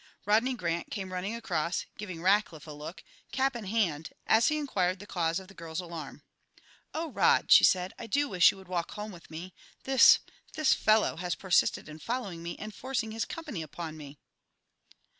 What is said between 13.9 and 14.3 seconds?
me."